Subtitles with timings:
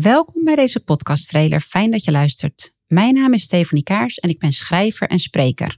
[0.00, 1.60] Welkom bij deze podcasttrailer.
[1.60, 2.74] Fijn dat je luistert.
[2.86, 5.76] Mijn naam is Stefanie Kaars en ik ben schrijver en spreker.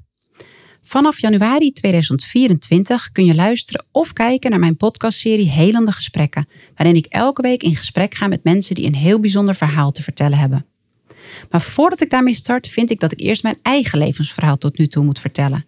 [0.83, 7.07] Vanaf januari 2024 kun je luisteren of kijken naar mijn podcastserie Helende Gesprekken, waarin ik
[7.07, 10.67] elke week in gesprek ga met mensen die een heel bijzonder verhaal te vertellen hebben.
[11.51, 14.87] Maar voordat ik daarmee start, vind ik dat ik eerst mijn eigen levensverhaal tot nu
[14.87, 15.67] toe moet vertellen.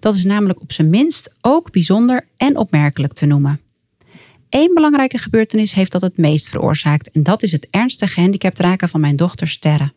[0.00, 3.63] Dat is namelijk op zijn minst ook bijzonder en opmerkelijk te noemen.
[4.54, 8.88] Eén belangrijke gebeurtenis heeft dat het meest veroorzaakt en dat is het ernstige gehandicapt raken
[8.88, 9.92] van mijn dochter Sterre.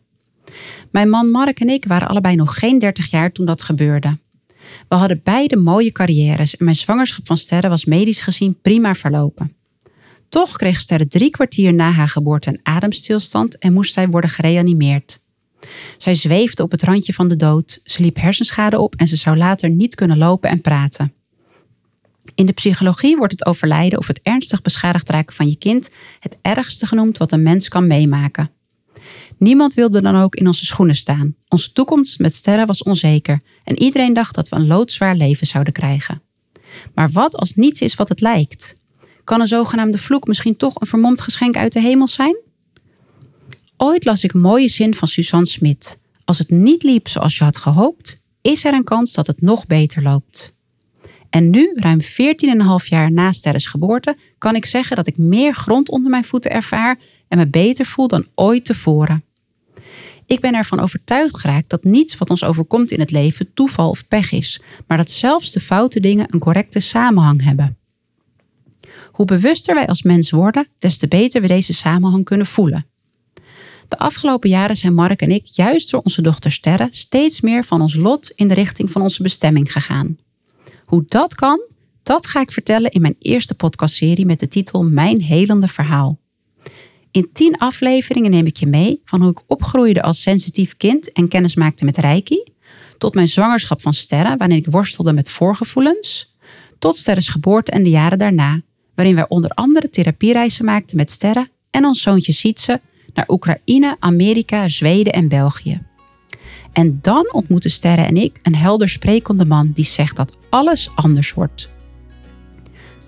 [0.90, 4.18] Mijn man Mark en ik waren allebei nog geen 30 jaar toen dat gebeurde.
[4.88, 9.56] We hadden beide mooie carrières en mijn zwangerschap van Sterre was medisch gezien prima verlopen.
[10.28, 15.20] Toch kreeg Sterre drie kwartier na haar geboorte een ademstilstand en moest zij worden gereanimeerd.
[15.98, 19.36] Zij zweefde op het randje van de dood, ze liep hersenschade op en ze zou
[19.36, 21.12] later niet kunnen lopen en praten.
[22.34, 26.38] In de psychologie wordt het overlijden of het ernstig beschadigd raken van je kind het
[26.42, 28.50] ergste genoemd wat een mens kan meemaken.
[29.38, 31.34] Niemand wilde dan ook in onze schoenen staan.
[31.48, 35.72] Onze toekomst met sterren was onzeker en iedereen dacht dat we een loodzwaar leven zouden
[35.72, 36.22] krijgen.
[36.94, 38.76] Maar wat als niets is wat het lijkt?
[39.24, 42.36] Kan een zogenaamde vloek misschien toch een vermomd geschenk uit de hemel zijn?
[43.76, 46.00] Ooit las ik een mooie zin van Suzanne Smit.
[46.24, 49.66] Als het niet liep zoals je had gehoopt, is er een kans dat het nog
[49.66, 50.57] beter loopt.
[51.30, 55.88] En nu, ruim 14,5 jaar na Sterres geboorte, kan ik zeggen dat ik meer grond
[55.88, 56.98] onder mijn voeten ervaar
[57.28, 59.24] en me beter voel dan ooit tevoren.
[60.26, 64.08] Ik ben ervan overtuigd geraakt dat niets wat ons overkomt in het leven toeval of
[64.08, 67.76] pech is, maar dat zelfs de foute dingen een correcte samenhang hebben.
[69.12, 72.86] Hoe bewuster wij als mens worden, des te beter we deze samenhang kunnen voelen.
[73.88, 77.80] De afgelopen jaren zijn Mark en ik, juist door onze dochter Sterre, steeds meer van
[77.80, 80.18] ons lot in de richting van onze bestemming gegaan.
[80.88, 81.60] Hoe dat kan,
[82.02, 86.18] dat ga ik vertellen in mijn eerste podcastserie met de titel Mijn helende verhaal.
[87.10, 91.28] In tien afleveringen neem ik je mee van hoe ik opgroeide als sensitief kind en
[91.28, 92.44] kennis maakte met Reiki,
[92.98, 96.36] tot mijn zwangerschap van Sterren, waarin ik worstelde met voorgevoelens,
[96.78, 98.60] tot Sterres geboorte en de jaren daarna,
[98.94, 102.80] waarin wij onder andere therapiereizen maakten met Sterren en ons zoontje Sietse
[103.14, 105.87] naar Oekraïne, Amerika, Zweden en België.
[106.72, 111.32] En dan ontmoeten Sterren en ik een helder sprekende man die zegt dat alles anders
[111.32, 111.70] wordt.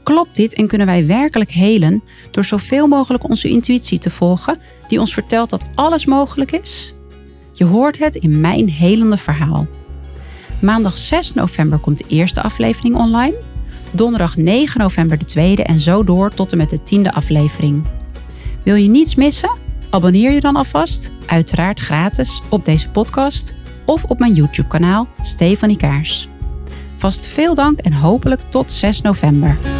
[0.02, 5.00] Klopt dit en kunnen wij werkelijk helen door zoveel mogelijk onze intuïtie te volgen, die
[5.00, 6.94] ons vertelt dat alles mogelijk is?
[7.52, 9.66] Je hoort het in mijn helende verhaal.
[10.60, 13.34] Maandag 6 november komt de eerste aflevering online.
[13.90, 17.86] Donderdag 9 november de tweede en zo door tot en met de tiende aflevering.
[18.62, 19.50] Wil je niets missen?
[19.90, 26.28] Abonneer je dan alvast, uiteraard gratis, op deze podcast of op mijn YouTube-kanaal Stefanie Kaars.
[26.96, 29.79] Vast veel dank en hopelijk tot 6 november.